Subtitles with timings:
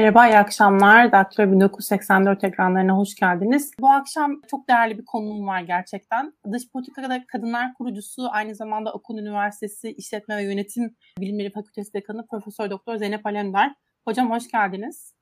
[0.00, 1.12] Merhaba, iyi akşamlar.
[1.12, 3.70] Daktilo 1984 ekranlarına hoş geldiniz.
[3.80, 6.32] Bu akşam çok değerli bir konum var gerçekten.
[6.52, 12.70] Dış Politikada Kadınlar Kurucusu, aynı zamanda Okul Üniversitesi İşletme ve Yönetim Bilimleri Fakültesi Dekanı Profesör
[12.70, 13.74] Doktor Zeynep Alemdar.
[14.08, 15.14] Hocam hoş geldiniz.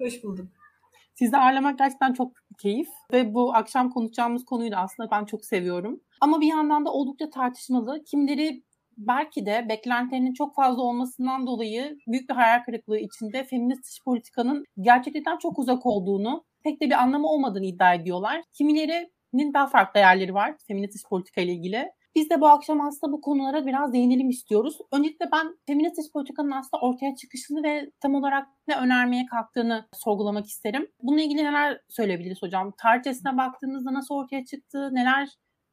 [0.00, 0.46] Hoş bulduk.
[1.14, 6.00] Sizi ağırlamak gerçekten çok keyif ve bu akşam konuşacağımız konuyu da aslında ben çok seviyorum.
[6.20, 8.04] Ama bir yandan da oldukça tartışmalı.
[8.04, 8.62] Kimileri
[8.96, 14.64] belki de beklentilerinin çok fazla olmasından dolayı büyük bir hayal kırıklığı içinde feminist dış politikanın
[14.80, 18.42] gerçekten çok uzak olduğunu, pek de bir anlamı olmadığını iddia ediyorlar.
[18.52, 21.90] Kimilerinin daha farklı değerleri var feminist dış politika ile ilgili.
[22.14, 24.78] Biz de bu akşam aslında bu konulara biraz değinelim istiyoruz.
[24.92, 30.46] Öncelikle ben feminist dış politikanın aslında ortaya çıkışını ve tam olarak ne önermeye kalktığını sorgulamak
[30.46, 30.86] isterim.
[31.02, 32.72] Bununla ilgili neler söyleyebiliriz hocam?
[32.82, 35.28] Tarihçesine baktığımızda nasıl ortaya çıktı, neler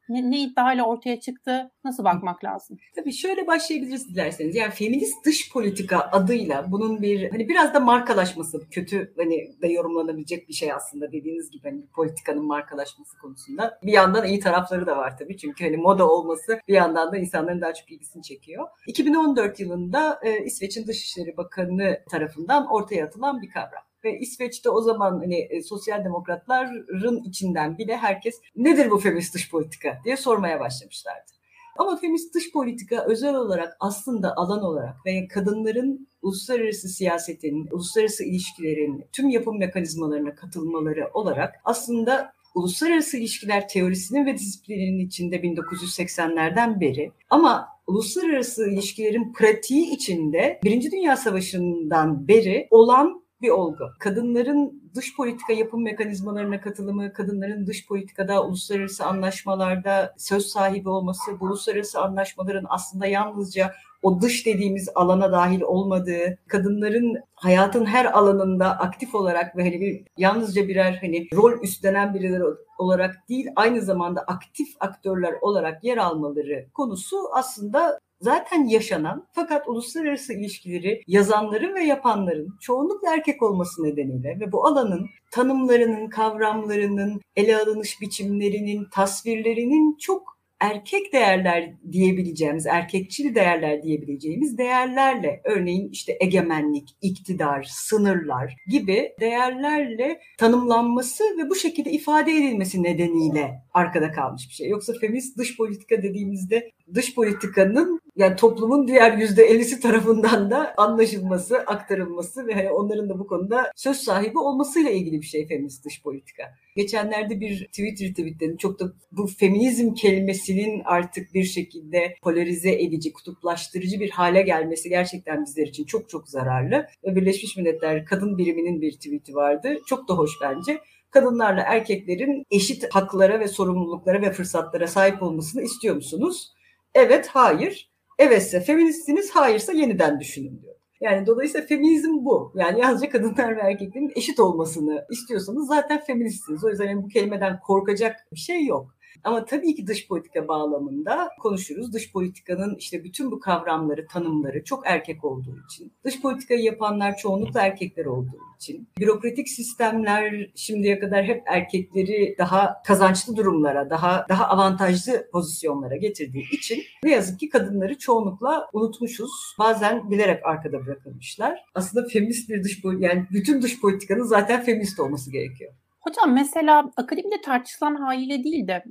[0.09, 1.71] ne, ne iddiayla ortaya çıktı?
[1.83, 2.77] Nasıl bakmak lazım?
[2.95, 4.55] Tabii şöyle başlayabiliriz dilerseniz.
[4.55, 10.49] Yani feminist dış politika adıyla bunun bir hani biraz da markalaşması kötü hani de yorumlanabilecek
[10.49, 13.79] bir şey aslında dediğiniz gibi hani politikanın markalaşması konusunda.
[13.83, 15.37] Bir yandan iyi tarafları da var tabii.
[15.37, 18.67] Çünkü hani moda olması bir yandan da insanların daha çok ilgisini çekiyor.
[18.87, 25.19] 2014 yılında e, İsveç'in Dışişleri Bakanı tarafından ortaya atılan bir kavram ve İsveç'te o zaman
[25.19, 31.33] hani e, sosyal demokratların içinden bile herkes nedir bu feminist dış politika diye sormaya başlamışlardı.
[31.77, 39.05] Ama feminist dış politika özel olarak aslında alan olarak ve kadınların uluslararası siyasetin, uluslararası ilişkilerin
[39.11, 47.67] tüm yapım mekanizmalarına katılmaları olarak aslında uluslararası ilişkiler teorisinin ve disiplininin içinde 1980'lerden beri ama
[47.87, 53.91] uluslararası ilişkilerin pratiği içinde Birinci Dünya Savaşı'ndan beri olan bir olgu.
[53.99, 61.45] Kadınların dış politika yapım mekanizmalarına katılımı, kadınların dış politikada, uluslararası anlaşmalarda söz sahibi olması, bu
[61.45, 63.73] uluslararası anlaşmaların aslında yalnızca
[64.03, 70.03] o dış dediğimiz alana dahil olmadığı, kadınların hayatın her alanında aktif olarak ve hani bir
[70.17, 72.43] yalnızca birer hani rol üstlenen birileri
[72.77, 80.33] olarak değil, aynı zamanda aktif aktörler olarak yer almaları konusu aslında zaten yaşanan fakat uluslararası
[80.33, 88.01] ilişkileri yazanların ve yapanların çoğunlukla erkek olması nedeniyle ve bu alanın tanımlarının, kavramlarının, ele alınış
[88.01, 98.55] biçimlerinin, tasvirlerinin çok erkek değerler diyebileceğimiz, erkekçil değerler diyebileceğimiz değerlerle, örneğin işte egemenlik, iktidar, sınırlar
[98.67, 104.69] gibi değerlerle tanımlanması ve bu şekilde ifade edilmesi nedeniyle arkada kalmış bir şey.
[104.69, 111.57] Yoksa feminist dış politika dediğimizde dış politikanın yani toplumun diğer yüzde ellisi tarafından da anlaşılması,
[111.57, 116.01] aktarılması ve hani onların da bu konuda söz sahibi olmasıyla ilgili bir şey feminist dış
[116.01, 116.43] politika.
[116.75, 118.57] Geçenlerde bir Twitter tweetledim.
[118.57, 125.45] Çok da bu feminizm kelimesinin artık bir şekilde polarize edici, kutuplaştırıcı bir hale gelmesi gerçekten
[125.45, 126.87] bizler için çok çok zararlı.
[127.05, 129.77] Birleşmiş Milletler Kadın Biriminin bir tweet'i vardı.
[129.85, 130.81] Çok da hoş bence
[131.11, 136.53] kadınlarla erkeklerin eşit haklara ve sorumluluklara ve fırsatlara sahip olmasını istiyor musunuz?
[136.95, 137.92] Evet, hayır.
[138.19, 140.75] Evetse feministsiniz, hayırsa yeniden düşünün diyor.
[141.01, 142.53] Yani dolayısıyla feminizm bu.
[142.55, 146.63] Yani yalnızca kadınlar ve erkeklerin eşit olmasını istiyorsanız zaten feministsiniz.
[146.63, 148.95] O yüzden yani bu kelimeden korkacak bir şey yok.
[149.23, 151.93] Ama tabii ki dış politika bağlamında konuşuruz.
[151.93, 157.61] Dış politikanın işte bütün bu kavramları, tanımları çok erkek olduğu için, dış politikayı yapanlar çoğunlukla
[157.61, 165.29] erkekler olduğu için, bürokratik sistemler şimdiye kadar hep erkekleri daha kazançlı durumlara, daha daha avantajlı
[165.31, 169.31] pozisyonlara getirdiği için ne yazık ki kadınları çoğunlukla unutmuşuz.
[169.59, 171.59] Bazen bilerek arkada bırakılmışlar.
[171.75, 175.73] Aslında feminist bir dış yani bütün dış politikanın zaten feminist olması gerekiyor.
[176.03, 178.83] Hocam mesela akademide tartışılan haliyle değil de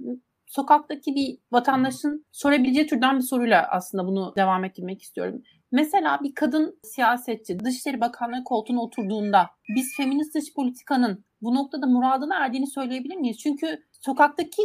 [0.46, 5.42] sokaktaki bir vatandaşın sorabileceği türden bir soruyla aslında bunu devam ettirmek istiyorum.
[5.72, 12.44] Mesela bir kadın siyasetçi Dışişleri Bakanlığı koltuğuna oturduğunda biz feminist dış politikanın bu noktada muradına
[12.44, 13.38] erdiğini söyleyebilir miyiz?
[13.38, 14.62] Çünkü sokaktaki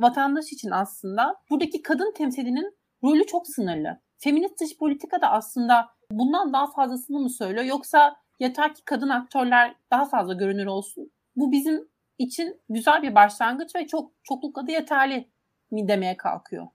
[0.00, 4.00] vatandaş için aslında buradaki kadın temsilinin rolü çok sınırlı.
[4.18, 9.74] Feminist dış politika da aslında bundan daha fazlasını mı söylüyor yoksa yeter ki kadın aktörler
[9.90, 11.88] daha fazla görünür olsun bu bizim
[12.18, 15.28] için güzel bir başlangıç ve çok çoklukla da yeterli
[15.70, 16.66] mi demeye kalkıyor.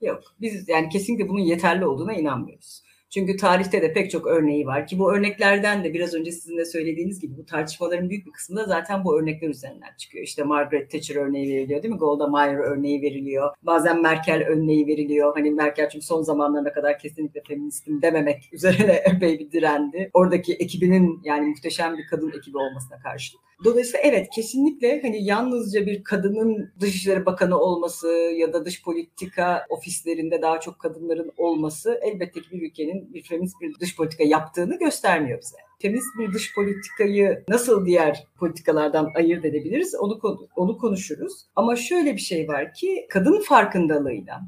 [0.00, 2.82] Yok biz yani kesinlikle bunun yeterli olduğuna inanmıyoruz.
[3.14, 6.64] Çünkü tarihte de pek çok örneği var ki bu örneklerden de biraz önce sizin de
[6.64, 10.24] söylediğiniz gibi bu tartışmaların büyük bir kısmında zaten bu örnekler üzerinden çıkıyor.
[10.24, 11.98] İşte Margaret Thatcher örneği veriliyor değil mi?
[11.98, 13.54] Golda Meir örneği veriliyor.
[13.62, 15.34] Bazen Merkel örneği veriliyor.
[15.34, 20.10] Hani Merkel çünkü son zamanlarına kadar kesinlikle feministim dememek üzerine epey bir direndi.
[20.14, 23.36] Oradaki ekibinin yani muhteşem bir kadın ekibi olmasına karşı.
[23.64, 30.42] Dolayısıyla evet kesinlikle hani yalnızca bir kadının Dışişleri Bakanı olması ya da dış politika ofislerinde
[30.42, 35.40] daha çok kadınların olması elbette ki bir ülkenin bir feminist bir dış politika yaptığını göstermiyor
[35.40, 35.56] bize.
[35.82, 40.20] Feminist bir dış politikayı nasıl diğer politikalardan ayırt edebiliriz onu
[40.56, 41.32] onu konuşuruz.
[41.56, 44.40] Ama şöyle bir şey var ki kadın farkındalığıyla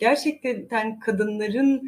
[0.00, 1.82] gerçekten kadınların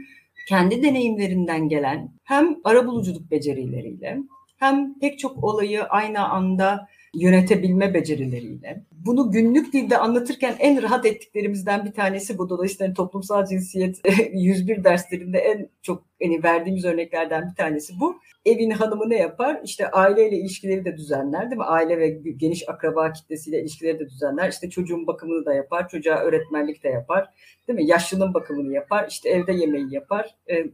[0.49, 4.19] kendi deneyimlerinden gelen hem arabuluculuk becerileriyle
[4.57, 8.85] hem pek çok olayı aynı anda yönetebilme becerileriyle.
[9.07, 12.49] Bunu günlük dilde anlatırken en rahat ettiklerimizden bir tanesi bu.
[12.49, 14.01] Dolayısıyla hani toplumsal cinsiyet
[14.33, 18.17] 101 derslerinde en çok hani verdiğimiz örneklerden bir tanesi bu.
[18.47, 19.61] Evin hanımı ne yapar?
[19.65, 21.65] İşte aileyle ilişkileri de düzenler değil mi?
[21.65, 24.51] Aile ve geniş akraba kitlesiyle ilişkileri de düzenler.
[24.51, 27.29] İşte çocuğun bakımını da yapar, çocuğa öğretmenlik de yapar.
[27.69, 27.87] Değil mi?
[27.87, 30.35] Yaşlının bakımını yapar, işte evde yemeği yapar.
[30.51, 30.67] E,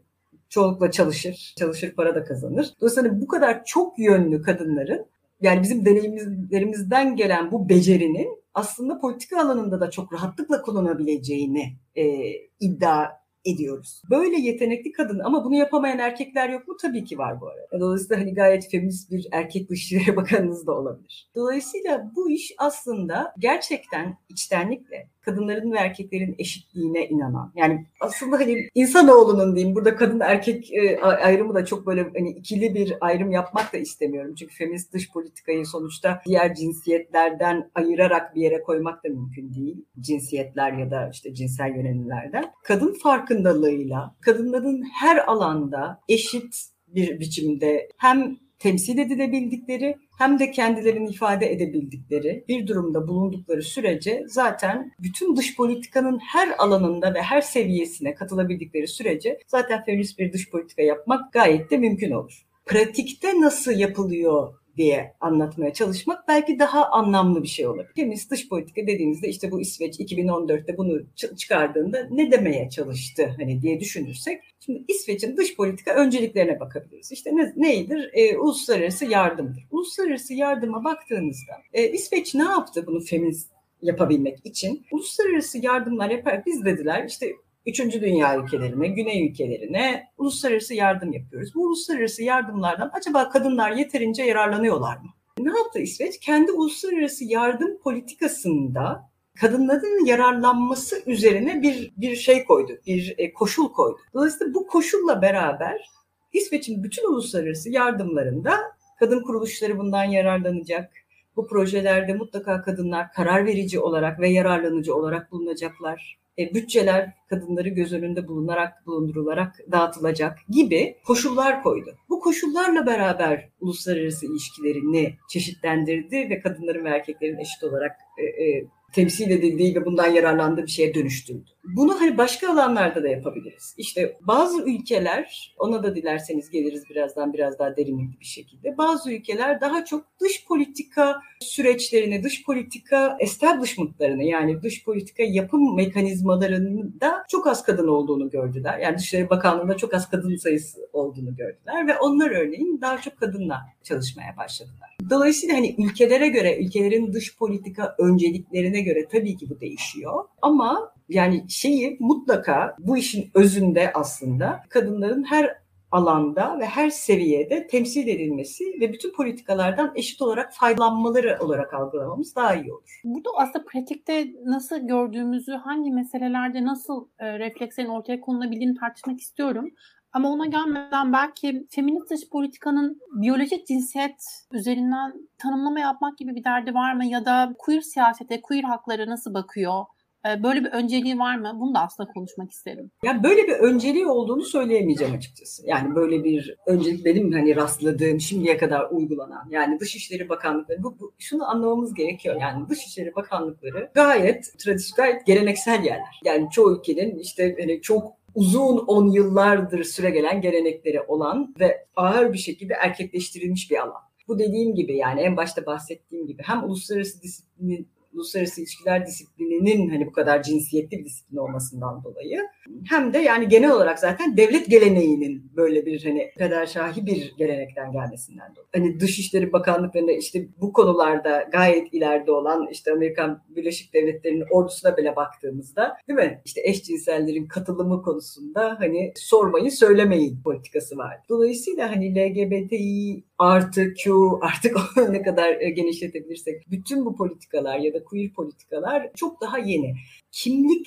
[0.49, 2.71] çoğunlukla çalışır, çalışır para da kazanır.
[2.81, 5.07] Dolayısıyla hani bu kadar çok yönlü kadınların
[5.41, 13.20] yani bizim deneyimlerimizden gelen bu becerinin aslında politika alanında da çok rahatlıkla kullanabileceğini e, iddia
[13.45, 14.03] ediyoruz.
[14.11, 16.77] Böyle yetenekli kadın ama bunu yapamayan erkekler yok mu?
[16.83, 17.81] Tabii ki var bu arada.
[17.81, 21.31] Dolayısıyla hani gayet feminist bir erkek dışişleri bakanınız da olabilir.
[21.35, 27.53] Dolayısıyla bu iş aslında gerçekten içtenlikle kadınların ve erkeklerin eşitliğine inanan.
[27.57, 32.75] Yani aslında hani insanoğlunun diyeyim burada kadın erkek e, ayrımı da çok böyle hani ikili
[32.75, 34.35] bir ayrım yapmak da istemiyorum.
[34.35, 39.85] Çünkü feminist dış politikayı sonuçta diğer cinsiyetlerden ayırarak bir yere koymak da mümkün değil.
[40.01, 42.45] Cinsiyetler ya da işte cinsel yönelimlerden.
[42.65, 42.93] Kadın
[43.31, 52.45] farkındalığıyla kadınların her alanda eşit bir biçimde hem temsil edilebildikleri hem de kendilerini ifade edebildikleri
[52.49, 59.39] bir durumda bulundukları sürece zaten bütün dış politikanın her alanında ve her seviyesine katılabildikleri sürece
[59.47, 62.47] zaten feminist bir dış politika yapmak gayet de mümkün olur.
[62.67, 67.93] Pratikte nasıl yapılıyor diye anlatmaya çalışmak belki daha anlamlı bir şey olabilir.
[67.97, 71.03] Feminist dış politika dediğinizde işte bu İsveç 2014'te bunu
[71.37, 77.13] çıkardığında ne demeye çalıştı hani diye düşünürsek Şimdi İsveç'in dış politika önceliklerine bakabiliriz.
[77.13, 78.11] İşte ne, neydir?
[78.13, 79.67] E, uluslararası yardımdır.
[79.71, 83.51] Uluslararası yardıma baktığınızda e, İsveç ne yaptı bunu feminist
[83.83, 84.87] yapabilmek için?
[84.93, 86.43] Uluslararası yardımlar yapar.
[86.47, 87.33] Biz dediler işte
[87.67, 91.55] Üçüncü dünya ülkelerine, güney ülkelerine uluslararası yardım yapıyoruz.
[91.55, 95.11] Bu uluslararası yardımlardan acaba kadınlar yeterince yararlanıyorlar mı?
[95.39, 96.21] Ne yaptı İsveç?
[96.21, 99.11] Kendi uluslararası yardım politikasında
[99.41, 103.99] kadınların yararlanması üzerine bir bir şey koydu, bir e, koşul koydu.
[104.15, 105.91] Dolayısıyla bu koşulla beraber
[106.33, 108.57] İsveç'in bütün uluslararası yardımlarında
[108.99, 110.93] kadın kuruluşları bundan yararlanacak.
[111.37, 117.93] Bu projelerde mutlaka kadınlar karar verici olarak ve yararlanıcı olarak bulunacaklar e, bütçeler kadınları göz
[117.93, 121.97] önünde bulunarak bulundurularak dağıtılacak gibi koşullar koydu.
[122.09, 129.31] Bu koşullarla beraber uluslararası ilişkilerini çeşitlendirdi ve kadınların ve erkeklerin eşit olarak e, e, temsil
[129.31, 131.51] edildiği ve bundan yararlandığı bir şeye dönüştürdü.
[131.65, 133.75] Bunu hani başka alanlarda da yapabiliriz.
[133.79, 138.79] İşte bazı ülkeler, ona da dilerseniz geliriz birazdan biraz daha derinlikli bir şekilde.
[138.79, 147.25] Bazı ülkeler daha çok dış politika süreçlerini, dış politika establishment'larını yani dış politika yapım mekanizmalarında
[147.29, 148.79] çok az kadın olduğunu gördüler.
[148.79, 153.61] Yani Dışişleri Bakanlığı'nda çok az kadın sayısı olduğunu gördüler ve onlar örneğin daha çok kadınla
[153.83, 154.97] çalışmaya başladılar.
[155.11, 160.25] Dolayısıyla hani ülkelere göre, ülkelerin dış politika önceliklerine göre tabii ki bu değişiyor.
[160.43, 165.61] Ama yani şeyi mutlaka bu işin özünde aslında kadınların her
[165.93, 172.55] alanda ve her seviyede temsil edilmesi ve bütün politikalardan eşit olarak faydalanmaları olarak algılamamız daha
[172.55, 173.01] iyi olur.
[173.05, 179.71] Burada aslında pratikte nasıl gördüğümüzü, hangi meselelerde nasıl e, reflekslerin ortaya konulabildiğini tartışmak istiyorum.
[180.13, 186.75] Ama ona gelmeden belki feminist dış politikanın biyolojik cinsiyet üzerinden tanımlama yapmak gibi bir derdi
[186.75, 187.05] var mı?
[187.05, 189.85] Ya da queer siyasete, queer hakları nasıl bakıyor?
[190.27, 191.53] Ee, böyle bir önceliği var mı?
[191.61, 192.91] Bunu da aslında konuşmak isterim.
[193.05, 195.63] Ya böyle bir önceliği olduğunu söyleyemeyeceğim açıkçası.
[195.67, 201.13] Yani böyle bir öncelik benim hani rastladığım şimdiye kadar uygulanan yani Dışişleri Bakanlıkları bu, bu
[201.19, 202.41] şunu anlamamız gerekiyor.
[202.41, 206.21] Yani Dışişleri Bakanlıkları gayet tradisyonel, gayet geleneksel yerler.
[206.25, 212.33] Yani çoğu ülkenin işte hani çok uzun on yıllardır süre gelen gelenekleri olan ve ağır
[212.33, 214.03] bir şekilde erkekleştirilmiş bir alan.
[214.29, 220.07] Bu dediğim gibi yani en başta bahsettiğim gibi hem uluslararası disiplinin uluslararası ilişkiler disiplininin hani
[220.07, 222.41] bu kadar cinsiyetli bir disiplin olmasından dolayı
[222.89, 226.31] hem de yani genel olarak zaten devlet geleneğinin böyle bir hani
[226.67, 228.69] şahi bir gelenekten gelmesinden dolayı.
[228.75, 235.17] Hani Dışişleri Bakanlıklarında işte bu konularda gayet ileride olan işte Amerikan Birleşik Devletleri'nin ordusuna bile
[235.17, 236.43] baktığımızda değil mi?
[236.45, 241.17] İşte eşcinsellerin katılımı konusunda hani sormayı söylemeyin politikası var.
[241.29, 244.77] Dolayısıyla hani LGBTİ artı Q artık
[245.11, 249.95] ne kadar e, genişletebilirsek bütün bu politikalar ya da queer politikalar çok daha yeni.
[250.33, 250.87] Kimlik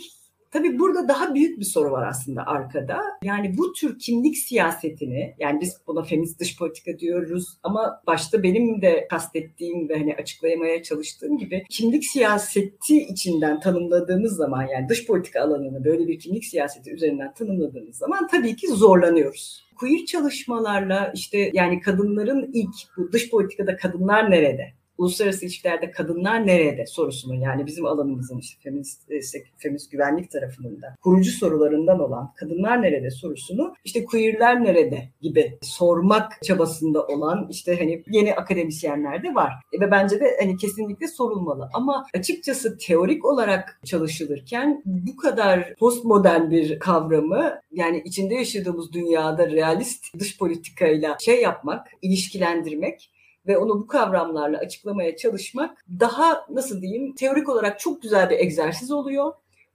[0.53, 2.97] Tabii burada daha büyük bir soru var aslında arkada.
[3.23, 8.81] Yani bu tür kimlik siyasetini, yani biz buna feminist dış politika diyoruz ama başta benim
[8.81, 15.41] de kastettiğim ve hani açıklamaya çalıştığım gibi kimlik siyaseti içinden tanımladığımız zaman yani dış politika
[15.41, 21.79] alanını böyle bir kimlik siyaseti üzerinden tanımladığımız zaman tabii ki zorlanıyoruz queer çalışmalarla işte yani
[21.79, 24.73] kadınların ilk bu dış politikada kadınlar nerede?
[24.97, 29.19] Uluslararası ilişkilerde kadınlar nerede sorusunun yani bizim alanımızın işte feminist, e,
[29.57, 36.43] feminist güvenlik tarafının da kurucu sorularından olan kadınlar nerede sorusunu işte queerler nerede gibi sormak
[36.43, 39.53] çabasında olan işte hani yeni akademisyenler de var.
[39.73, 41.69] E, ve bence de hani kesinlikle sorulmalı.
[41.73, 50.19] Ama açıkçası teorik olarak çalışılırken bu kadar postmodern bir kavramı yani içinde yaşadığımız dünyada realist
[50.19, 53.12] dış politikayla şey yapmak, ilişkilendirmek
[53.47, 58.91] ve onu bu kavramlarla açıklamaya çalışmak daha nasıl diyeyim teorik olarak çok güzel bir egzersiz
[58.91, 59.33] oluyor.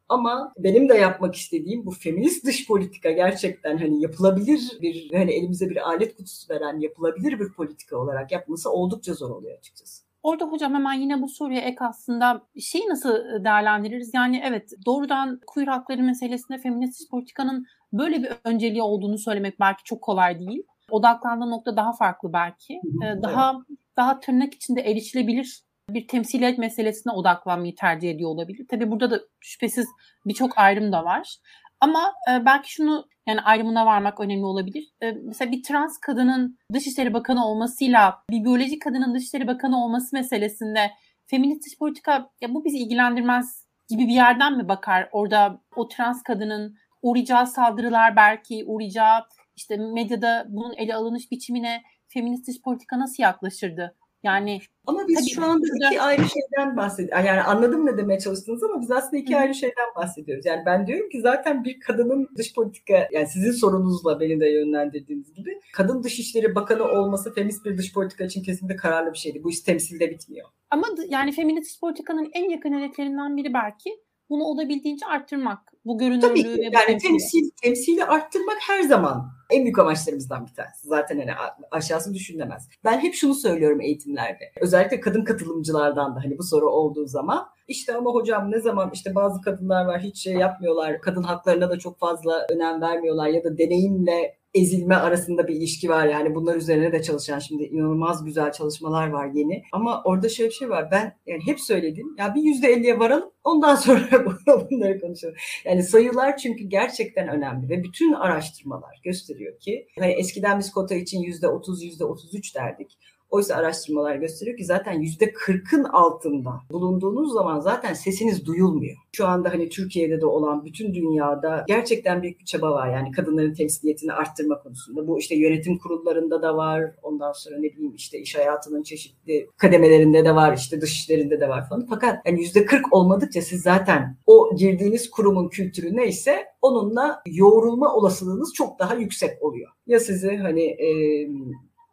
[0.09, 5.71] Ama benim de yapmak istediğim bu feminist dış politika gerçekten hani yapılabilir bir hani elimize
[5.71, 10.09] bir alet kutusu veren yapılabilir bir politika olarak yapması oldukça zor oluyor açıkçası.
[10.23, 14.11] Orada hocam hemen yine bu soruya ek aslında şeyi nasıl değerlendiririz?
[14.15, 20.03] Yani evet doğrudan queer hakları meselesinde feminist politikanın böyle bir önceliği olduğunu söylemek belki çok
[20.03, 22.75] kolay değil odaklandığı nokta daha farklı belki.
[22.75, 23.55] Ee, daha
[23.97, 28.67] daha tırnak içinde erişilebilir bir temsilet meselesine odaklanmayı tercih ediyor olabilir.
[28.69, 29.87] Tabii burada da şüphesiz
[30.27, 31.37] birçok ayrım da var.
[31.81, 34.85] Ama e, belki şunu yani ayrımına varmak önemli olabilir.
[35.03, 40.91] E, mesela bir trans kadının Dışişleri Bakanı olmasıyla bir biyolojik kadının Dışişleri Bakanı olması meselesinde
[41.27, 45.09] feminist dış politika ya bu bizi ilgilendirmez gibi bir yerden mi bakar?
[45.13, 49.25] Orada o trans kadının uğrayacağı saldırılar belki uğrayacağı
[49.59, 53.95] işte medyada bunun ele alınış biçimine feminist dış politika nasıl yaklaşırdı?
[54.23, 57.27] Yani ama biz şu anda iki ayrı şeyden bahsediyoruz.
[57.27, 59.39] Yani anladım ne demeye çalıştınız ama biz aslında iki Hı.
[59.39, 60.47] ayrı şeyden bahsediyoruz.
[60.47, 65.35] Yani ben diyorum ki zaten bir kadının dış politika yani sizin sorunuzla beni de yönlendirdiğiniz
[65.35, 69.45] gibi kadın dışişleri bakanı olması feminist bir dış politika için kesinlikle kararlı bir şeydi.
[69.45, 70.49] Bu iş temsilde bitmiyor.
[70.71, 73.91] Ama yani feminist dış politikanın en yakın hedeflerinden biri belki
[74.31, 75.73] bunu olabildiğince arttırmak.
[75.85, 76.49] Bu görünürlüğü Tabii ki.
[76.49, 80.89] ve yani temsil, temsili arttırmak her zaman en büyük amaçlarımızdan bir tanesi.
[80.89, 81.31] Zaten hani
[81.71, 82.69] aşağısı düşünülemez.
[82.85, 84.53] Ben hep şunu söylüyorum eğitimlerde.
[84.61, 89.15] Özellikle kadın katılımcılardan da hani bu soru olduğu zaman işte ama hocam ne zaman işte
[89.15, 91.01] bazı kadınlar var hiç şey yapmıyorlar.
[91.01, 96.07] Kadın haklarına da çok fazla önem vermiyorlar ya da deneyimle ezilme arasında bir ilişki var
[96.07, 99.63] yani bunlar üzerine de çalışan şimdi inanılmaz güzel çalışmalar var yeni.
[99.73, 100.89] Ama orada şöyle bir şey var.
[100.91, 102.15] Ben yani hep söyledim.
[102.19, 104.01] Ya bir yüzde elliye varalım ondan sonra
[104.71, 105.35] bunları konuşalım.
[105.69, 111.19] Yani sayılar çünkü gerçekten önemli ve bütün araştırmalar gösteriyor ki hani eskiden biz kota için
[111.19, 112.99] yüzde otuz yüzde otuz üç derdik.
[113.31, 118.97] Oysa araştırmalar gösteriyor ki zaten yüzde kırkın altında bulunduğunuz zaman zaten sesiniz duyulmuyor.
[119.13, 122.93] Şu anda hani Türkiye'de de olan bütün dünyada gerçekten büyük bir çaba var.
[122.93, 125.07] Yani kadınların temsiliyetini arttırma konusunda.
[125.07, 126.85] Bu işte yönetim kurullarında da var.
[127.03, 130.57] Ondan sonra ne bileyim işte iş hayatının çeşitli kademelerinde de var.
[130.57, 131.87] işte dış işlerinde de var falan.
[131.91, 138.55] Fakat yani yüzde kırk olmadıkça siz zaten o girdiğiniz kurumun kültürü neyse onunla yoğrulma olasılığınız
[138.55, 139.71] çok daha yüksek oluyor.
[139.87, 140.89] Ya sizi hani e,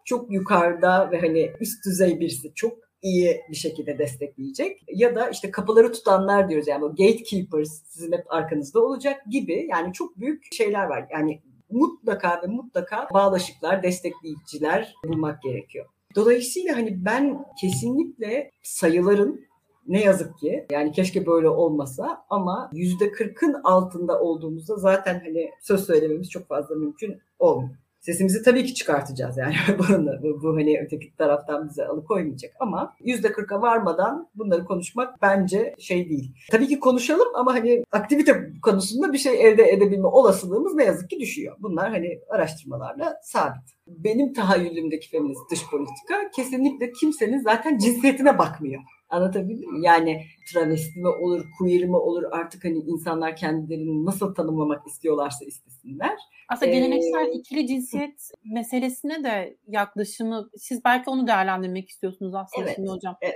[0.05, 4.83] çok yukarıda ve hani üst düzey birisi çok iyi bir şekilde destekleyecek.
[4.87, 9.93] Ya da işte kapıları tutanlar diyoruz yani o gatekeepers sizin hep arkanızda olacak gibi yani
[9.93, 11.07] çok büyük şeyler var.
[11.11, 15.85] Yani mutlaka ve mutlaka bağlaşıklar, destekleyiciler bulmak gerekiyor.
[16.15, 19.45] Dolayısıyla hani ben kesinlikle sayıların
[19.87, 25.85] ne yazık ki yani keşke böyle olmasa ama yüzde kırkın altında olduğumuzda zaten hani söz
[25.85, 27.77] söylememiz çok fazla mümkün olmuyor.
[28.05, 33.31] Sesimizi tabii ki çıkartacağız yani bunu, bu, bu hani öteki taraftan bize alıkoymayacak ama yüzde
[33.31, 36.35] kırka varmadan bunları konuşmak bence şey değil.
[36.51, 41.19] Tabii ki konuşalım ama hani aktivite konusunda bir şey elde edebilme olasılığımız ne yazık ki
[41.19, 41.55] düşüyor.
[41.59, 43.63] Bunlar hani araştırmalarla sabit.
[43.87, 48.81] Benim tahayyülümdeki feminist dış politika kesinlikle kimsenin zaten cinsiyetine bakmıyor.
[49.09, 49.85] Anlatabildim mi?
[49.85, 50.21] Yani
[50.53, 56.17] travesti mi olur, queer mi olur artık hani insanlar kendilerini nasıl tanımlamak istiyorlarsa istesinler.
[56.49, 62.75] Aslında geleneksel ee, ikili cinsiyet meselesine de yaklaşımı siz belki onu değerlendirmek istiyorsunuz aslında evet,
[62.75, 63.15] şimdi hocam.
[63.21, 63.35] Evet.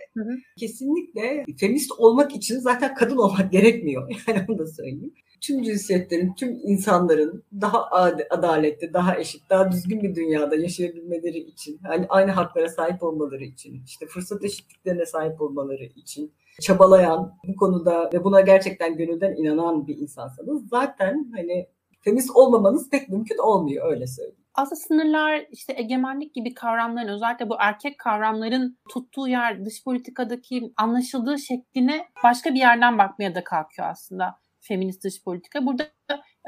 [0.60, 4.12] Kesinlikle feminist olmak için zaten kadın olmak gerekmiyor.
[4.28, 7.86] Yani onu da söyleyeyim tüm cinsiyetlerin, tüm insanların daha
[8.30, 13.84] adaletli, daha eşit, daha düzgün bir dünyada yaşayabilmeleri için, yani aynı haklara sahip olmaları için,
[13.86, 19.98] işte fırsat eşitliklerine sahip olmaları için çabalayan bu konuda ve buna gerçekten gönülden inanan bir
[19.98, 21.68] insansanız zaten hani
[22.02, 24.40] feminist olmamanız pek mümkün olmuyor öyle söyleyeyim.
[24.54, 31.40] Aslında sınırlar, işte egemenlik gibi kavramların özellikle bu erkek kavramların tuttuğu yer dış politikadaki anlaşıldığı
[31.40, 35.66] şekline başka bir yerden bakmaya da kalkıyor aslında feminist dış politika.
[35.66, 35.84] Burada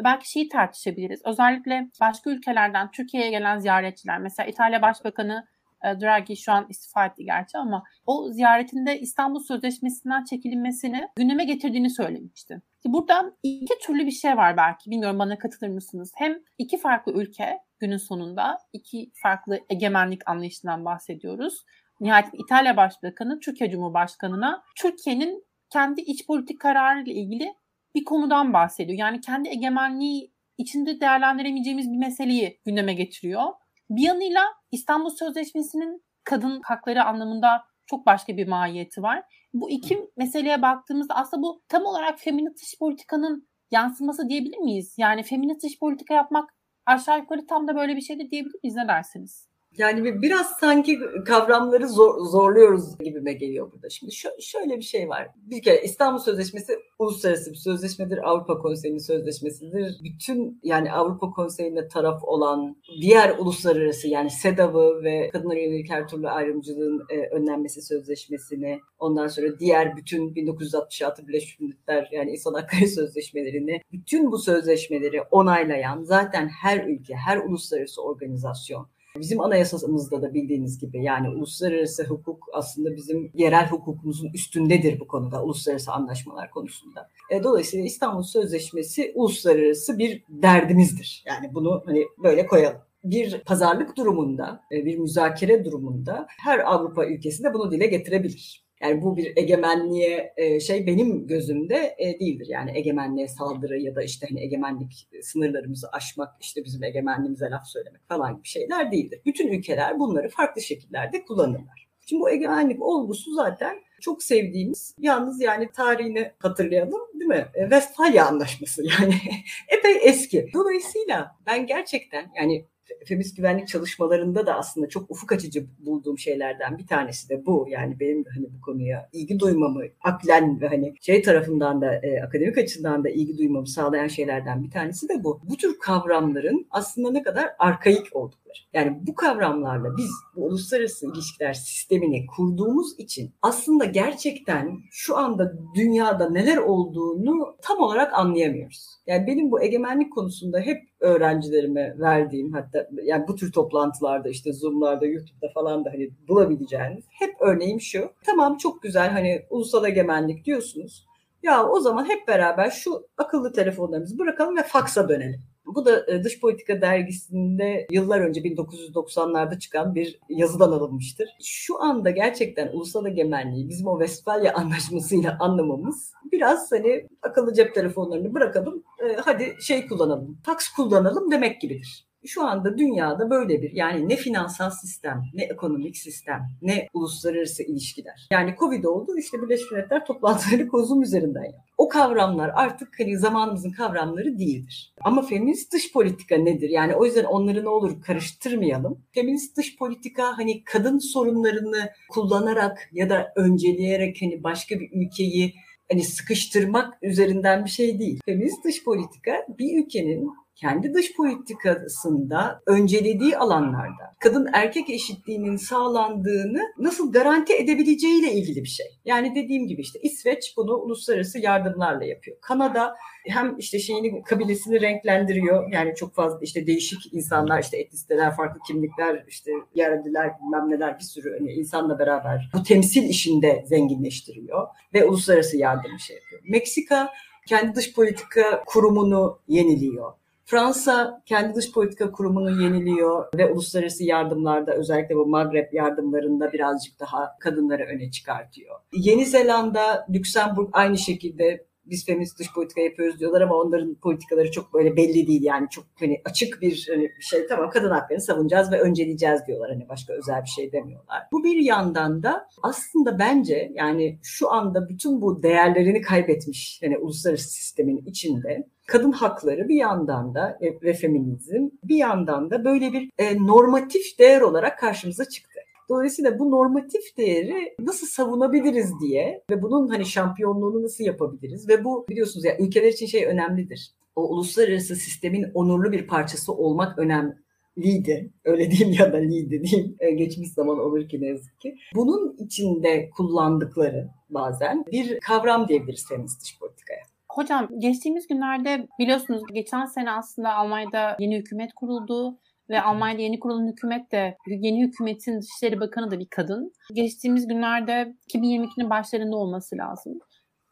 [0.04, 1.22] belki şeyi tartışabiliriz.
[1.26, 4.20] Özellikle başka ülkelerden Türkiye'ye gelen ziyaretçiler.
[4.20, 5.48] Mesela İtalya Başbakanı
[5.84, 11.90] e, Draghi şu an istifa etti gerçi ama o ziyaretinde İstanbul Sözleşmesi'nden çekilinmesini gündeme getirdiğini
[11.90, 12.62] söylemişti.
[12.86, 14.92] Burada iki türlü bir şey var belki.
[14.92, 16.12] Bilmiyorum bana katılır mısınız?
[16.16, 21.66] Hem iki farklı ülke günün sonunda iki farklı egemenlik anlayışından bahsediyoruz.
[22.00, 27.54] Nihayet İtalya Başbakanı Türkiye Cumhurbaşkanı'na Türkiye'nin kendi iç politik kararıyla ilgili
[27.96, 29.00] bir konudan bahsediyor.
[29.00, 33.44] Yani kendi egemenliği içinde değerlendiremeyeceğimiz bir meseleyi gündeme getiriyor.
[33.90, 39.24] Bir yanıyla İstanbul Sözleşmesi'nin kadın hakları anlamında çok başka bir mahiyeti var.
[39.54, 44.96] Bu iki meseleye baktığımızda aslında bu tam olarak feminist dış politikanın yansıması diyebilir miyiz?
[44.98, 46.50] Yani feminist dış politika yapmak
[46.86, 48.76] aşağı yukarı tam da böyle bir şey de diyebilir miyiz?
[48.76, 49.51] Ne dersiniz?
[49.78, 53.90] Yani biraz sanki kavramları zor, zorluyoruz gibime geliyor burada.
[53.90, 55.28] Şimdi şö- şöyle bir şey var.
[55.36, 58.30] Bir kere İstanbul Sözleşmesi uluslararası bir sözleşmedir.
[58.30, 59.96] Avrupa Konseyi'nin sözleşmesidir.
[60.04, 66.30] Bütün yani Avrupa Konseyi'nde taraf olan diğer uluslararası yani SEDAV'ı ve kadınlara yönelik her türlü
[66.30, 73.82] ayrımcılığın e, önlenmesi sözleşmesini ondan sonra diğer bütün 1966 Birleşmiş Milletler yani İnsan Hakları Sözleşmelerini
[73.92, 78.88] bütün bu sözleşmeleri onaylayan zaten her ülke, her uluslararası organizasyon
[79.20, 85.44] Bizim anayasamızda da bildiğiniz gibi yani uluslararası hukuk aslında bizim yerel hukukumuzun üstündedir bu konuda
[85.44, 87.10] uluslararası anlaşmalar konusunda.
[87.30, 91.24] E, dolayısıyla İstanbul Sözleşmesi uluslararası bir derdimizdir.
[91.28, 97.44] Yani bunu hani böyle koyalım bir pazarlık durumunda, e, bir müzakere durumunda her Avrupa ülkesi
[97.44, 98.61] de bunu dile getirebilir.
[98.82, 102.48] Yani bu bir egemenliğe e, şey benim gözümde e, değildir.
[102.50, 108.08] Yani egemenliğe saldırı ya da işte hani egemenlik sınırlarımızı aşmak, işte bizim egemenliğimize laf söylemek
[108.08, 109.22] falan gibi şeyler değildir.
[109.26, 111.88] Bütün ülkeler bunları farklı şekillerde kullanırlar.
[112.06, 117.48] Şimdi bu egemenlik olgusu zaten çok sevdiğimiz, yalnız yani tarihini hatırlayalım değil mi?
[117.54, 119.16] E, Westfalia Anlaşması yani
[119.78, 120.50] epey eski.
[120.54, 122.66] Dolayısıyla ben gerçekten yani
[123.06, 127.68] feminist güvenlik çalışmalarında da aslında çok ufuk açıcı bulduğum şeylerden bir tanesi de bu.
[127.70, 132.58] Yani benim hani bu konuya ilgi duymamı aklen ve hani şey tarafından da e, akademik
[132.58, 135.42] açıdan da ilgi duymamı sağlayan şeylerden bir tanesi de bu.
[135.44, 138.51] Bu tür kavramların aslında ne kadar arkaik oldukları.
[138.74, 146.30] Yani bu kavramlarla biz bu uluslararası ilişkiler sistemini kurduğumuz için aslında gerçekten şu anda dünyada
[146.30, 148.88] neler olduğunu tam olarak anlayamıyoruz.
[149.08, 155.06] Yani benim bu egemenlik konusunda hep öğrencilerime verdiğim hatta yani bu tür toplantılarda işte Zoom'larda,
[155.06, 158.10] YouTube'da falan da hani bulabileceğiniz hep örneğim şu.
[158.26, 161.06] Tamam çok güzel hani ulusal egemenlik diyorsunuz.
[161.44, 165.42] Ya o zaman hep beraber şu akıllı telefonlarımızı bırakalım ve faksa dönelim.
[165.76, 171.30] Bu da e, Dış Politika dergisinde yıllar önce 1990'larda çıkan bir yazıdan alınmıştır.
[171.44, 178.34] Şu anda gerçekten ulusal egemenliği bizim o Westfalia anlaşmasıyla anlamamız biraz hani akıllı cep telefonlarını
[178.34, 184.10] bırakalım e, hadi şey kullanalım, tax kullanalım demek gibidir şu anda dünyada böyle bir yani
[184.10, 188.28] ne finansal sistem, ne ekonomik sistem, ne uluslararası ilişkiler.
[188.32, 191.72] Yani Covid oldu işte Birleşmiş Milletler toplantıları kozum üzerinden yaptı.
[191.78, 194.94] O kavramlar artık hani zamanımızın kavramları değildir.
[195.02, 196.70] Ama feminist dış politika nedir?
[196.70, 199.04] Yani o yüzden onları ne olur karıştırmayalım.
[199.12, 205.54] Feminist dış politika hani kadın sorunlarını kullanarak ya da önceleyerek hani başka bir ülkeyi
[205.92, 208.20] hani sıkıştırmak üzerinden bir şey değil.
[208.26, 217.12] Feminist dış politika bir ülkenin kendi dış politikasında öncelediği alanlarda kadın erkek eşitliğinin sağlandığını nasıl
[217.12, 218.86] garanti edebileceğiyle ilgili bir şey.
[219.06, 222.38] Yani dediğim gibi işte İsveç bunu uluslararası yardımlarla yapıyor.
[222.42, 222.96] Kanada
[223.28, 225.72] hem işte şeyini kabilesini renklendiriyor.
[225.72, 231.04] Yani çok fazla işte değişik insanlar işte etnisiteler, farklı kimlikler, işte yerliler bilmem neler bir
[231.04, 236.42] sürü hani insanla beraber bu temsil işinde zenginleştiriyor ve uluslararası yardım şey yapıyor.
[236.46, 237.10] Meksika
[237.48, 240.21] kendi dış politika kurumunu yeniliyor.
[240.46, 247.40] Fransa kendi dış politika kurumunu yeniliyor ve uluslararası yardımlarda özellikle bu Magreb yardımlarında birazcık daha
[247.40, 248.76] kadınları öne çıkartıyor.
[248.94, 254.74] Yeni Zelanda, Lüksemburg aynı şekilde biz feminist dış politika yapıyoruz diyorlar ama onların politikaları çok
[254.74, 258.82] böyle belli değil yani çok hani açık bir hani şey tamam kadın haklarını savunacağız ve
[258.82, 261.24] önceleyeceğiz diyorlar hani başka özel bir şey demiyorlar.
[261.32, 267.50] Bu bir yandan da aslında bence yani şu anda bütün bu değerlerini kaybetmiş hani uluslararası
[267.50, 273.10] sistemin içinde kadın hakları bir yandan da e, ve feminizm bir yandan da böyle bir
[273.18, 275.60] e, normatif değer olarak karşımıza çıktı.
[275.90, 282.06] Dolayısıyla bu normatif değeri nasıl savunabiliriz diye ve bunun hani şampiyonluğunu nasıl yapabiliriz ve bu
[282.10, 283.92] biliyorsunuz ya ülkeler için şey önemlidir.
[284.16, 288.30] O uluslararası sistemin onurlu bir parçası olmak önemliydi.
[288.46, 289.96] Öyle diyeyim ya da liydi diyeyim.
[290.00, 291.76] E, geçmiş zaman olur ki ne yazık ki.
[291.96, 297.11] Bunun içinde kullandıkları bazen bir kavram diyebiliriz feminist dış politikaya.
[297.36, 302.40] Hocam geçtiğimiz günlerde biliyorsunuz geçen sene aslında Almanya'da yeni hükümet kuruldu
[302.70, 306.72] ve Almanya'da yeni kurulan hükümet de yeni hükümetin Dışişleri Bakanı da bir kadın.
[306.94, 310.20] Geçtiğimiz günlerde 2022'nin başlarında olması lazım.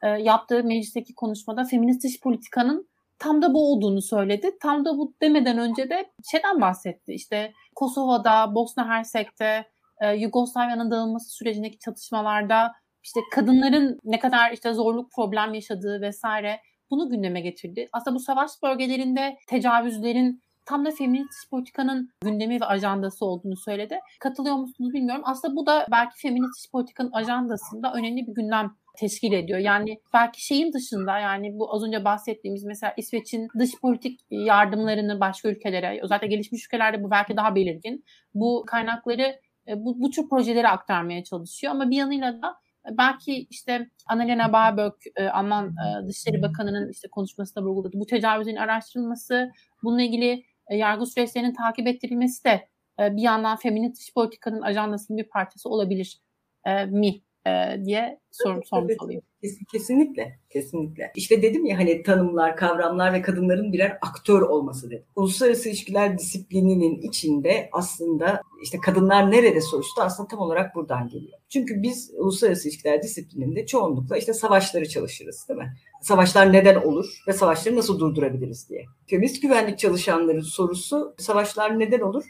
[0.03, 4.51] E, yaptığı meclisteki konuşmada feminist dış politikanın tam da bu olduğunu söyledi.
[4.61, 7.13] Tam da bu demeden önce de şeyden bahsetti.
[7.13, 9.65] İşte Kosova'da, Bosna Hersek'te,
[10.01, 12.71] e, Yugoslavya'nın dağılması sürecindeki çatışmalarda
[13.03, 16.59] işte kadınların ne kadar işte zorluk problem yaşadığı vesaire
[16.91, 17.87] bunu gündeme getirdi.
[17.93, 23.99] Aslında bu savaş bölgelerinde tecavüzlerin tam da feminist politikanın gündemi ve ajandası olduğunu söyledi.
[24.19, 25.23] Katılıyor musunuz bilmiyorum.
[25.25, 29.59] Aslında bu da belki feminist politikanın ajandasında önemli bir gündem teşkil ediyor.
[29.59, 35.49] Yani belki şeyin dışında yani bu az önce bahsettiğimiz mesela İsveç'in dış politik yardımlarını başka
[35.49, 38.03] ülkelere özellikle gelişmiş ülkelerde bu belki daha belirgin.
[38.33, 42.55] Bu kaynakları e, bu, bu tür projelere aktarmaya çalışıyor ama bir yanıyla da
[42.97, 47.99] belki işte Annalena Baerbock, e, Alman e, Dışişleri Bakanı'nın işte konuşmasında vurguladı.
[47.99, 49.51] Bu tecavüzün araştırılması,
[49.83, 55.29] bununla ilgili e, yargı süreçlerinin takip ettirilmesi de bir yandan feminist dış politikanın ajandasının bir
[55.29, 56.21] parçası olabilir
[56.87, 59.21] mi e, diye sorum, sormuş olayım.
[59.71, 61.11] Kesinlikle, kesinlikle.
[61.15, 65.03] İşte dedim ya hani tanımlar, kavramlar ve kadınların birer aktör olması dedim.
[65.15, 71.39] Uluslararası ilişkiler disiplininin içinde aslında işte kadınlar nerede sorusu aslında tam olarak buradan geliyor.
[71.49, 75.73] Çünkü biz uluslararası ilişkiler disiplininde çoğunlukla işte savaşları çalışırız değil mi?
[76.01, 78.85] Savaşlar neden olur ve savaşları nasıl durdurabiliriz diye.
[79.07, 82.23] Feminist güvenlik çalışanları sorusu savaşlar neden olur?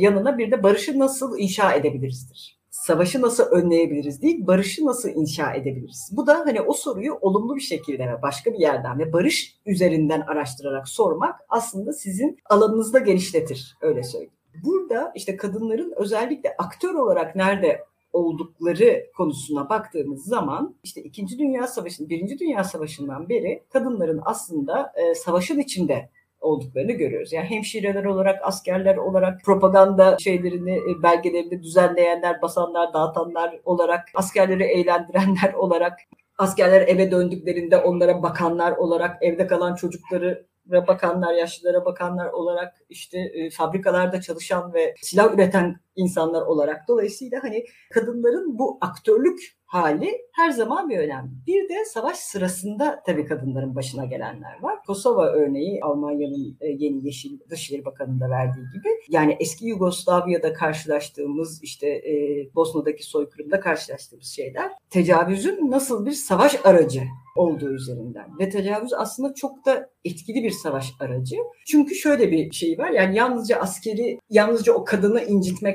[0.00, 6.10] Yanına bir de barışı nasıl inşa edebilirizdir savaşı nasıl önleyebiliriz değil, barışı nasıl inşa edebiliriz?
[6.12, 10.20] Bu da hani o soruyu olumlu bir şekilde ve başka bir yerden ve barış üzerinden
[10.20, 14.32] araştırarak sormak aslında sizin alanınızda genişletir, öyle söyleyeyim.
[14.64, 22.08] Burada işte kadınların özellikle aktör olarak nerede oldukları konusuna baktığımız zaman işte İkinci Dünya Savaşı'nın,
[22.08, 26.10] Birinci Dünya Savaşı'ndan beri kadınların aslında e, savaşın içinde
[26.42, 27.32] olduklarını görüyoruz.
[27.32, 35.52] Yani hemşireler olarak, askerler olarak, propaganda şeylerini, e, belgelerini düzenleyenler, basanlar, dağıtanlar olarak, askerleri eğlendirenler
[35.56, 35.98] olarak,
[36.38, 43.18] askerler eve döndüklerinde onlara bakanlar olarak, evde kalan çocukları ve bakanlar, yaşlılara bakanlar olarak işte
[43.18, 50.50] e, fabrikalarda çalışan ve silah üreten insanlar olarak dolayısıyla hani kadınların bu aktörlük hali her
[50.50, 51.30] zaman bir önemli.
[51.46, 54.78] Bir de savaş sırasında tabii kadınların başına gelenler var.
[54.86, 58.88] Kosova örneği Almanya'nın e, yeni Yeşil Dışişleri Bakanı'nın da verdiği gibi.
[59.08, 62.14] Yani eski Yugoslavya'da karşılaştığımız işte e,
[62.54, 67.02] Bosna'daki soykırımda karşılaştığımız şeyler tecavüzün nasıl bir savaş aracı
[67.36, 68.38] olduğu üzerinden.
[68.40, 71.36] Ve tecavüz aslında çok da etkili bir savaş aracı.
[71.66, 72.90] Çünkü şöyle bir şey var.
[72.90, 75.20] Yani yalnızca askeri, yalnızca o kadını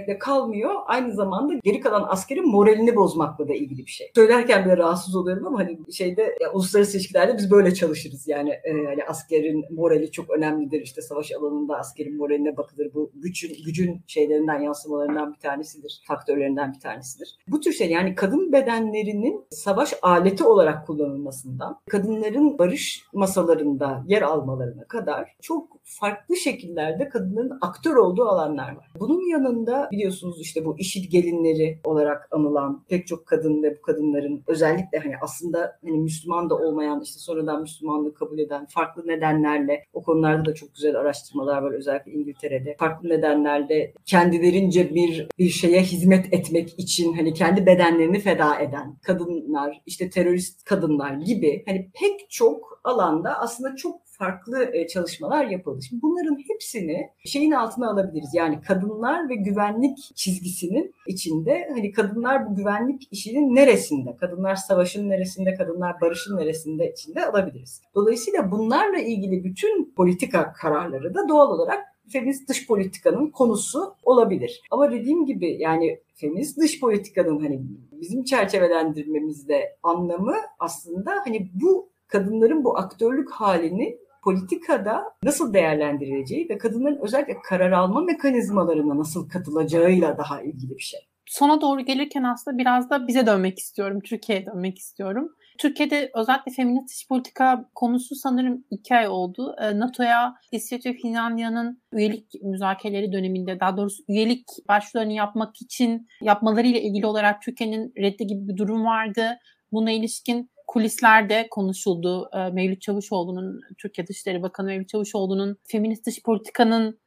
[0.08, 0.72] incitmekle kalmıyor.
[0.86, 4.12] Aynı zamanda geri kalan askerin moralini bozmakla da ilgili bir şey.
[4.15, 8.28] Söylerken bile rahatsız oluyorum ama hani şeyde ya, uluslararası ilişkilerde biz böyle çalışırız.
[8.28, 10.82] Yani e, hani askerin morali çok önemlidir.
[10.82, 12.93] İşte savaş alanında askerin moraline bakılır.
[12.93, 16.02] Bu gücün gücün şeylerinden yansımalarından bir tanesidir.
[16.08, 17.38] Faktörlerinden bir tanesidir.
[17.48, 24.84] Bu tür şey yani kadın bedenlerinin savaş aleti olarak kullanılmasından kadınların barış masalarında yer almalarına
[24.88, 28.91] kadar çok farklı şekillerde kadınların aktör olduğu alanlar var.
[29.00, 34.44] Bunun yanında biliyorsunuz işte bu işit gelinleri olarak anılan pek çok kadın ve bu kadınların
[34.48, 40.04] özellikle hani aslında hani Müslüman da olmayan işte sonradan Müslümanlığı kabul eden farklı nedenlerle o
[40.04, 42.76] konularda da çok güzel araştırmalar var özellikle İngiltere'de.
[42.80, 49.82] Farklı nedenlerle kendilerince bir bir şeye hizmet etmek için hani kendi bedenlerini feda eden kadınlar,
[49.86, 55.82] işte terörist kadınlar gibi hani pek çok alanda aslında çok farklı e, çalışmalar yapıldı.
[55.89, 58.30] Şimdi bunların hepsini şeyin altına alabiliriz.
[58.34, 64.15] Yani kadınlar ve güvenlik çizgisinin içinde hani kadınlar bu güvenlik işinin neresinde?
[64.15, 65.53] Kadınlar savaşın neresinde?
[65.53, 67.82] Kadınlar barışın neresinde içinde alabiliriz.
[67.95, 74.62] Dolayısıyla bunlarla ilgili bütün politika kararları da doğal olarak feminist dış politikanın konusu olabilir.
[74.71, 82.63] Ama dediğim gibi yani feminist dış politikanın hani bizim çerçevelendirmemizde anlamı aslında hani bu kadınların
[82.63, 83.97] bu aktörlük halini
[84.28, 91.00] politikada nasıl değerlendirileceği ve kadınların özellikle karar alma mekanizmalarına nasıl katılacağıyla daha ilgili bir şey.
[91.26, 95.30] Sona doğru gelirken aslında biraz da bize dönmek istiyorum, Türkiye'ye dönmek istiyorum.
[95.58, 99.56] Türkiye'de özellikle feminist dış politika konusu sanırım iki ay oldu.
[99.62, 106.80] Ee, NATO'ya İsveç ve Finlandiya'nın üyelik müzakereleri döneminde daha doğrusu üyelik başvurularını yapmak için yapmalarıyla
[106.80, 109.38] ilgili olarak Türkiye'nin reddi gibi bir durum vardı.
[109.72, 112.30] Buna ilişkin kulislerde konuşuldu.
[112.34, 116.99] Ee, Mevlüt Çavuşoğlu'nun, Türkiye Dışişleri Bakanı Mevlüt Çavuşoğlu'nun feminist dış politikanın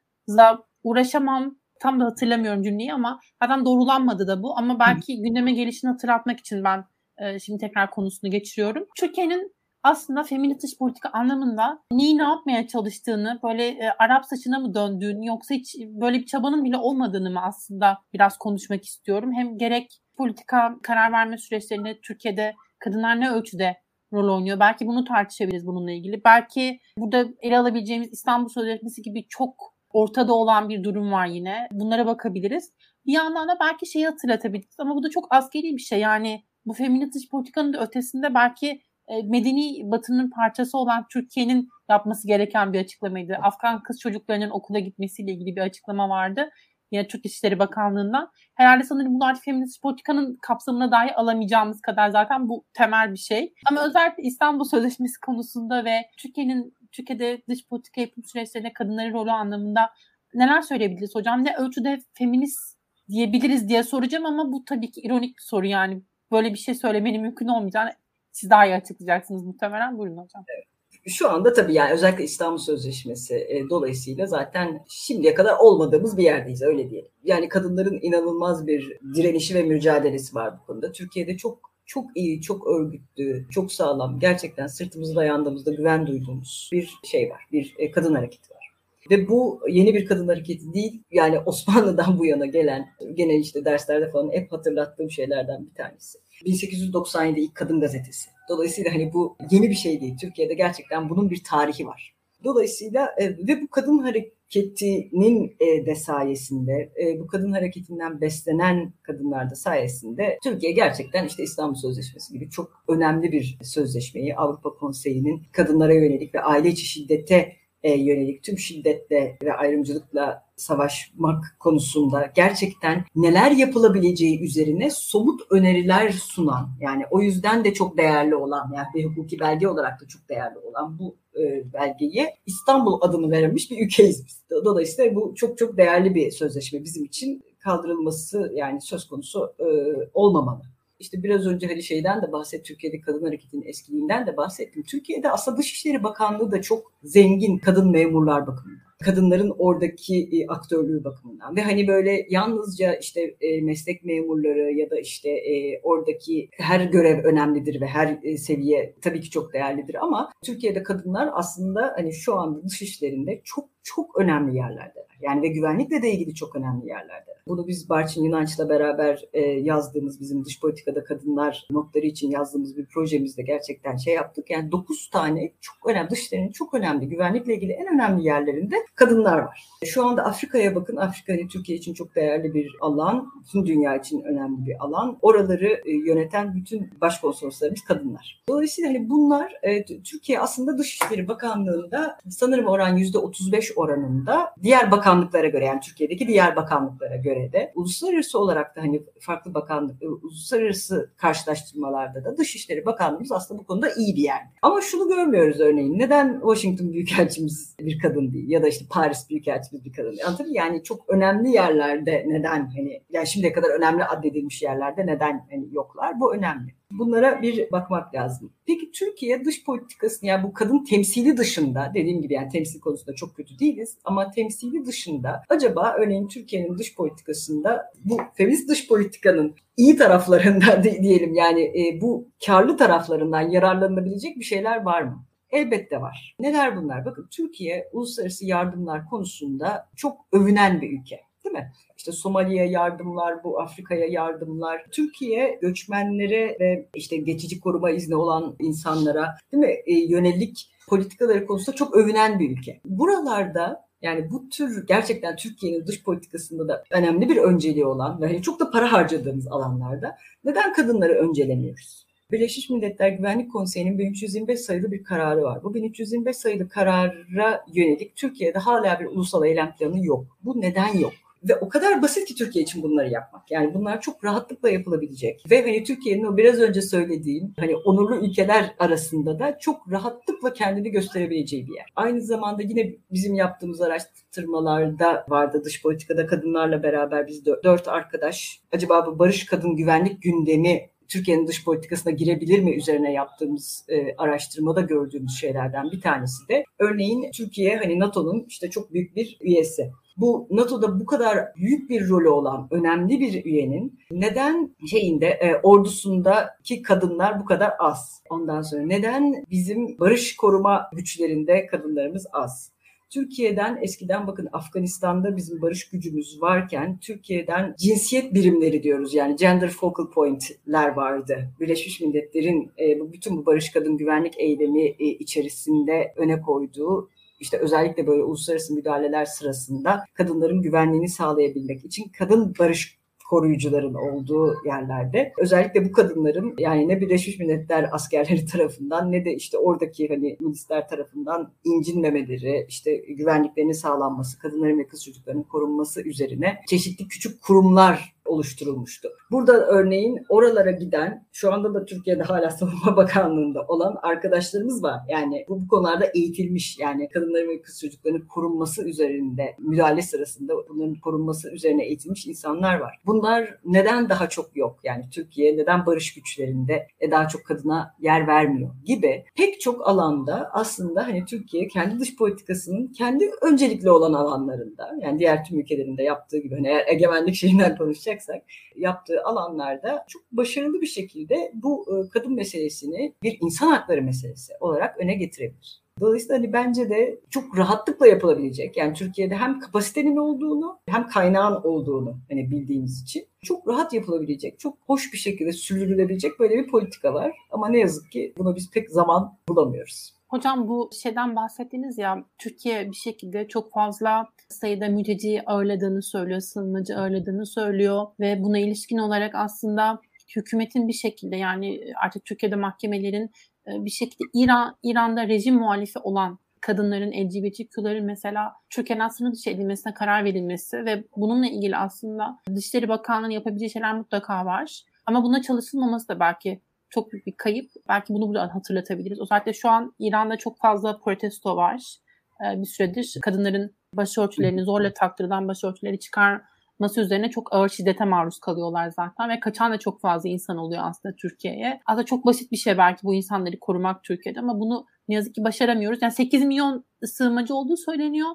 [0.85, 5.23] uğraşamam tam da hatırlamıyorum cümleyi ama zaten doğrulanmadı da bu ama belki Hı.
[5.23, 6.85] gündeme gelişini hatırlatmak için ben
[7.19, 8.87] e, şimdi tekrar konusunu geçiriyorum.
[8.99, 14.75] Türkiye'nin aslında feminist dış politika anlamında neyi ne yapmaya çalıştığını, böyle e, Arap saçına mı
[14.75, 19.33] döndüğünü yoksa hiç böyle bir çabanın bile olmadığını mı aslında biraz konuşmak istiyorum.
[19.35, 23.77] Hem gerek politika karar verme süreçlerinde Türkiye'de kadınlar ne ölçüde
[24.13, 24.61] rol oynuyor?
[24.61, 26.25] Belki bunu tartışabiliriz bununla ilgili.
[26.25, 31.69] Belki burada ele alabileceğimiz İstanbul Sözleşmesi gibi çok ortada olan bir durum var yine.
[31.73, 32.73] Bunlara bakabiliriz.
[33.07, 36.01] Bir yandan da belki şeyi hatırlatabiliriz ama bu da çok askeri bir şey.
[36.01, 42.29] Yani bu feminist dış politikanın da ötesinde belki e, medeni batının parçası olan Türkiye'nin yapması
[42.29, 43.35] gereken bir açıklamaydı.
[43.43, 46.51] Afgan kız çocuklarının okula gitmesiyle ilgili bir açıklama vardı.
[46.91, 48.31] Yine Türk İşleri Bakanlığı'ndan.
[48.55, 53.55] Herhalde sanırım bunlar feminist politikanın kapsamına dahi alamayacağımız kadar zaten bu temel bir şey.
[53.71, 59.91] Ama özellikle İstanbul Sözleşmesi konusunda ve Türkiye'nin Türkiye'de dış politika yapım süreçlerinde kadınların rolü anlamında
[60.35, 61.45] neler söyleyebiliriz hocam?
[61.45, 66.03] Ne ölçüde feminist diyebiliriz diye soracağım ama bu tabii ki ironik bir soru yani.
[66.33, 67.91] Böyle bir şey söylemenin mümkün olmayacağını
[68.33, 69.99] siz daha iyi açıklayacaksınız muhtemelen.
[69.99, 70.45] Buyurun hocam.
[70.49, 70.70] Evet.
[71.07, 76.63] Şu anda tabii yani özellikle İstanbul Sözleşmesi e, dolayısıyla zaten şimdiye kadar olmadığımız bir yerdeyiz
[76.63, 77.11] öyle diyelim.
[77.25, 80.93] Yani kadınların inanılmaz bir direnişi ve mücadelesi var bu konuda.
[80.93, 87.31] Türkiye'de çok çok iyi, çok örgütlü, çok sağlam, gerçekten sırtımızı dayandığımızda güven duyduğumuz bir şey
[87.31, 87.43] var.
[87.53, 88.71] Bir e, kadın hareketi var.
[89.11, 91.03] Ve bu yeni bir kadın hareketi değil.
[91.11, 96.19] Yani Osmanlı'dan bu yana gelen, gene işte derslerde falan hep hatırlattığım şeylerden bir tanesi.
[96.45, 98.31] 1897 ilk kadın gazetesi.
[98.51, 100.17] Dolayısıyla hani bu yeni bir şey değil.
[100.21, 102.15] Türkiye'de gerçekten bunun bir tarihi var.
[102.45, 109.51] Dolayısıyla e, ve bu kadın hareketinin e, de sayesinde, e, bu kadın hareketinden beslenen kadınlar
[109.51, 115.95] da sayesinde Türkiye gerçekten işte İstanbul Sözleşmesi gibi çok önemli bir sözleşmeyi Avrupa Konseyi'nin kadınlara
[115.95, 123.51] yönelik ve aile içi şiddete e, yönelik tüm şiddetle ve ayrımcılıkla savaşmak konusunda gerçekten neler
[123.51, 129.41] yapılabileceği üzerine somut öneriler sunan yani o yüzden de çok değerli olan yani bir hukuki
[129.41, 134.43] belge olarak da çok değerli olan bu e, belgeyi İstanbul adını verilmiş bir ülkeyiz biz.
[134.65, 139.67] Dolayısıyla bu çok çok değerli bir sözleşme bizim için kaldırılması yani söz konusu e,
[140.15, 140.63] olmamalı
[141.01, 144.83] işte biraz önce hani şeyden de bahset, Türkiye'de kadın hareketinin eskiliğinden de bahsettim.
[144.83, 151.57] Türkiye'de aslında Dışişleri Bakanlığı da çok zengin kadın memurlar bakımından kadınların oradaki e, aktörlüğü bakımından
[151.57, 157.25] ve hani böyle yalnızca işte e, meslek memurları ya da işte e, oradaki her görev
[157.25, 162.69] önemlidir ve her seviye tabii ki çok değerlidir ama Türkiye'de kadınlar aslında hani şu anda
[162.69, 165.07] dış işlerinde çok çok önemli yerlerde.
[165.21, 167.31] Yani ve güvenlikle de ilgili çok önemli yerlerde.
[167.49, 172.87] Bunu biz Barçın Yunanç'la beraber e, yazdığımız bizim dış politikada kadınlar notları için yazdığımız bir
[172.87, 174.51] projemizde gerçekten şey yaptık.
[174.51, 179.69] Yani 9 tane çok önemli, dışlarının çok önemli, güvenlikle ilgili en önemli yerlerinde kadınlar var.
[179.85, 180.97] Şu anda Afrika'ya bakın.
[180.97, 183.33] Afrika hani Türkiye için çok değerli bir alan.
[183.41, 185.19] Bütün dünya için önemli bir alan.
[185.23, 188.43] Oraları e, yöneten bütün başkonsoloslarımız kadınlar.
[188.49, 195.65] Dolayısıyla hani bunlar e, Türkiye aslında Dışişleri Bakanlığı'nda sanırım oran %35 oranında diğer bakanlıklara göre
[195.65, 202.25] yani Türkiye'deki diğer bakanlıklara göre de uluslararası olarak da hani farklı bakanlık, e, uluslararası karşılaştırmalarda
[202.25, 204.41] da Dışişleri Bakanlığımız aslında bu konuda iyi bir yer.
[204.63, 205.99] Ama şunu görmüyoruz örneğin.
[205.99, 210.27] Neden Washington Büyükelçimiz bir kadın değil ya da işte Paris Büyükelçimiz bir kadın değil.
[210.27, 215.69] Anlatabiliyor Yani çok önemli yerlerde neden hani yani şimdiye kadar önemli addedilmiş yerlerde neden hani
[215.73, 216.21] yoklar?
[216.21, 216.80] Bu önemli.
[216.91, 218.53] Bunlara bir bakmak lazım.
[218.67, 223.37] Peki Türkiye dış politikası yani bu kadın temsili dışında dediğim gibi yani temsil konusunda çok
[223.37, 229.97] kötü değiliz ama temsili dışında acaba örneğin Türkiye'nin dış politikasında bu feminist dış politikanın iyi
[229.97, 235.25] taraflarından diyelim yani e, bu karlı taraflarından yararlanabilecek bir şeyler var mı?
[235.51, 236.37] Elbette var.
[236.41, 237.05] Neler bunlar?
[237.05, 241.21] Bakın Türkiye uluslararası yardımlar konusunda çok övünen bir ülke.
[241.51, 241.73] Değil mi?
[241.97, 244.87] İşte Somali'ye yardımlar, bu Afrika'ya yardımlar.
[244.91, 251.77] Türkiye göçmenlere ve işte geçici koruma izni olan insanlara değil mi e, yönelik politikaları konusunda
[251.77, 252.81] çok övünen bir ülke.
[252.85, 258.61] Buralarda yani bu tür gerçekten Türkiye'nin dış politikasında da önemli bir önceliği olan ve çok
[258.61, 262.07] da para harcadığımız alanlarda neden kadınları öncelemiyoruz?
[262.33, 265.63] Birleşmiş Milletler Güvenlik Konseyi'nin 1325 sayılı bir kararı var.
[265.65, 270.25] Bu 1325 sayılı karara yönelik Türkiye'de hala bir ulusal eylem planı yok.
[270.45, 271.13] Bu neden yok?
[271.49, 273.51] Ve o kadar basit ki Türkiye için bunları yapmak.
[273.51, 275.43] Yani bunlar çok rahatlıkla yapılabilecek.
[275.51, 280.91] Ve hani Türkiye'nin o biraz önce söylediğim hani onurlu ülkeler arasında da çok rahatlıkla kendini
[280.91, 281.87] gösterebileceği bir yer.
[281.97, 289.07] Aynı zamanda yine bizim yaptığımız araştırmalarda vardı dış politikada kadınlarla beraber biz dört arkadaş acaba
[289.07, 295.39] bu barış kadın güvenlik gündemi Türkiye'nin dış politikasına girebilir mi üzerine yaptığımız e, araştırmada gördüğümüz
[295.41, 301.01] şeylerden bir tanesi de örneğin Türkiye hani NATO'nun işte çok büyük bir üyesi bu NATO'da
[301.01, 307.45] bu kadar büyük bir rolü olan önemli bir üyenin neden şeyinde e, ordusundaki kadınlar bu
[307.45, 308.23] kadar az?
[308.31, 312.73] Ondan sonra neden bizim barış koruma güçlerinde kadınlarımız az?
[313.11, 320.11] Türkiye'den eskiden bakın Afganistan'da bizim barış gücümüz varken Türkiye'den cinsiyet birimleri diyoruz yani gender focal
[320.11, 321.51] point'ler vardı.
[321.61, 327.59] Birleşmiş Milletler'in e, bu bütün bu barış kadın güvenlik eylemi e, içerisinde öne koyduğu işte
[327.59, 333.01] özellikle böyle uluslararası müdahaleler sırasında kadınların güvenliğini sağlayabilmek için kadın barış
[333.31, 339.59] koruyucuların olduğu yerlerde özellikle bu kadınların yani ne Birleşmiş Milletler askerleri tarafından ne de işte
[339.59, 347.09] oradaki hani milisler tarafından incinmemeleri, işte güvenliklerinin sağlanması, kadınların ve kız çocuklarının korunması üzerine çeşitli
[347.09, 349.09] küçük kurumlar oluşturulmuştu.
[349.31, 355.01] Burada örneğin oralara giden şu anda da Türkiye'de hala Savunma Bakanlığı'nda olan arkadaşlarımız var.
[355.09, 360.95] Yani bu, bu konularda eğitilmiş yani kadınların ve kız çocuklarının korunması üzerinde müdahale sırasında bunların
[360.95, 363.01] korunması üzerine eğitilmiş insanlar var.
[363.07, 364.79] Bunlar neden daha çok yok?
[364.85, 370.51] Yani Türkiye neden barış güçlerinde e, daha çok kadına yer vermiyor gibi pek çok alanda
[370.53, 376.39] aslında hani Türkiye kendi dış politikasının kendi öncelikli olan alanlarında yani diğer tüm ülkelerinde yaptığı
[376.39, 378.43] gibi hani eğer egemenlik şeyinden konuşacak bakacaksak
[378.77, 384.99] yaptığı alanlarda çok başarılı bir şekilde bu e, kadın meselesini bir insan hakları meselesi olarak
[384.99, 385.81] öne getirebilir.
[386.01, 388.77] Dolayısıyla hani bence de çok rahatlıkla yapılabilecek.
[388.77, 394.79] Yani Türkiye'de hem kapasitenin olduğunu hem kaynağın olduğunu hani bildiğimiz için çok rahat yapılabilecek, çok
[394.87, 397.33] hoş bir şekilde sürdürülebilecek böyle bir politika var.
[397.51, 400.15] Ama ne yazık ki buna biz pek zaman bulamıyoruz.
[400.29, 406.97] Hocam bu şeyden bahsettiniz ya Türkiye bir şekilde çok fazla sayıda mülteci ağırladığını söylüyor, sığınmacı
[406.97, 410.01] ağırladığını söylüyor ve buna ilişkin olarak aslında
[410.37, 413.31] hükümetin bir şekilde yani artık Türkiye'de mahkemelerin
[413.67, 419.95] e, bir şekilde İran İran'da rejim muhalifi olan kadınların LGBTQ'ların mesela Türkiye'den sınır dışı edilmesine
[419.95, 424.83] karar verilmesi ve bununla ilgili aslında Dışişleri Bakanlığı'nın yapabileceği şeyler mutlaka var.
[425.07, 426.61] Ama buna çalışılmaması da belki
[426.91, 427.71] çok büyük bir kayıp.
[427.89, 429.21] Belki bunu buradan hatırlatabiliriz.
[429.21, 431.97] Özellikle şu an İran'da çok fazla protesto var.
[432.45, 438.91] Ee, bir süredir kadınların başörtülerini zorla taktırılan başörtüleri çıkarması üzerine çok ağır şiddete maruz kalıyorlar
[438.91, 441.81] zaten ve kaçan da çok fazla insan oluyor aslında Türkiye'ye.
[441.87, 445.45] Aslında çok basit bir şey belki bu insanları korumak Türkiye'de ama bunu ne yazık ki
[445.45, 446.03] başaramıyoruz.
[446.03, 448.31] Yani 8 milyon sığınmacı olduğu söyleniyor.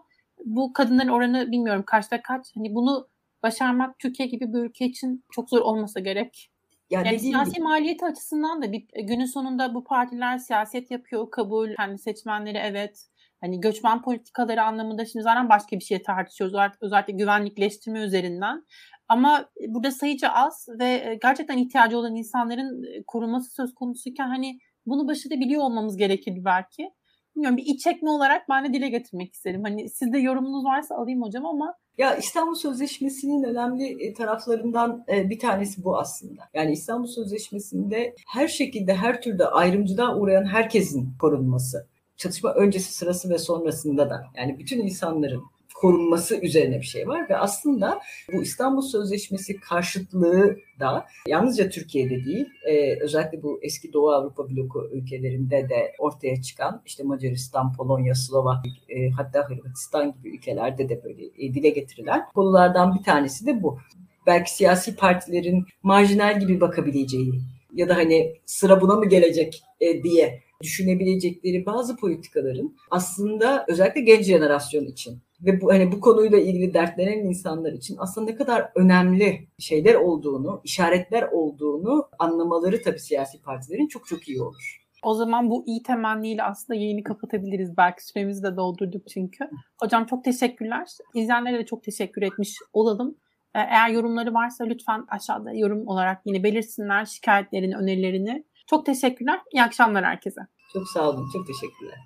[0.46, 2.56] Bu kadınların oranı bilmiyorum kaçta kaç.
[2.56, 3.08] Hani bunu
[3.44, 6.52] başarmak Türkiye gibi bir ülke için çok zor olmasa gerek.
[6.90, 7.64] Yani, yani siyasi gibi.
[7.64, 13.06] maliyeti açısından da bir günün sonunda bu partiler siyaset yapıyor, kabul, kendi seçmenleri evet.
[13.46, 16.56] Hani göçmen politikaları anlamında şimdi zaten başka bir şey tartışıyoruz.
[16.82, 18.66] Özellikle güvenlikleştirme üzerinden.
[19.08, 25.64] Ama burada sayıca az ve gerçekten ihtiyacı olan insanların korunması söz konusuyken hani bunu başarabiliyor
[25.64, 26.90] olmamız gerekir belki.
[27.36, 29.64] Bilmiyorum bir iç çekme olarak ben de dile getirmek isterim.
[29.64, 35.40] Hani sizde yorumunuz varsa alayım hocam ama ya İstanbul Sözleşmesi'nin önemli e, taraflarından e, bir
[35.40, 36.42] tanesi bu aslında.
[36.54, 41.88] Yani İstanbul Sözleşmesi'nde her şekilde her türde ayrımcılığa uğrayan herkesin korunması.
[42.18, 45.44] Çatışma öncesi, sırası ve sonrasında da yani bütün insanların
[45.76, 48.00] korunması üzerine bir şey var ve aslında
[48.34, 54.90] bu İstanbul Sözleşmesi karşıtlığı da yalnızca Türkiye'de değil e, özellikle bu eski Doğu Avrupa bloku
[54.92, 61.26] ülkelerinde de ortaya çıkan işte Macaristan, Polonya, Slovakya e, hatta Hırvatistan gibi ülkelerde de böyle
[61.26, 63.80] e, dile getirilen konulardan bir tanesi de bu.
[64.28, 67.42] Belki siyasi partilerin marjinal gibi bakabileceği
[67.74, 74.26] ya da hani sıra buna mı gelecek e, diye düşünebilecekleri bazı politikaların aslında özellikle genç
[74.26, 79.48] jenerasyon için ve bu hani bu konuyla ilgili dertlenen insanlar için aslında ne kadar önemli
[79.60, 84.86] şeyler olduğunu, işaretler olduğunu anlamaları tabii siyasi partilerin çok çok iyi olur.
[85.04, 87.78] O zaman bu iyi temenniyle aslında yayını kapatabiliriz.
[87.78, 89.50] Belki süremizi de doldurduk çünkü.
[89.82, 90.88] Hocam çok teşekkürler.
[91.14, 93.18] İzleyenlere de çok teşekkür etmiş olalım.
[93.56, 98.46] Ee, eğer yorumları varsa lütfen aşağıda yorum olarak yine belirsinler şikayetlerini, önerilerini.
[98.68, 99.42] Çok teşekkürler.
[99.54, 100.42] İyi akşamlar herkese.
[100.74, 101.30] Çok sağ olun.
[101.34, 102.00] Çok teşekkürler.